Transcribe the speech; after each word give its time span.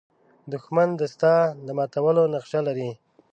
دښمن 0.51 0.89
د 0.99 1.01
ستا 1.13 1.33
د 1.65 1.67
ماتولو 1.77 2.23
نقشه 2.33 2.59
لري 2.67 2.89